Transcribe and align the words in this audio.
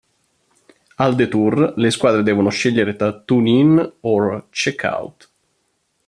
Al 1.03 1.13
Detour, 1.15 1.73
le 1.75 1.91
squadre 1.91 2.23
devono 2.23 2.49
scegliere 2.49 2.95
tra 2.95 3.15
"Tune 3.19 3.49
In" 3.51 3.93
or 3.99 4.47
"Check 4.49 4.83
Out". 4.83 5.29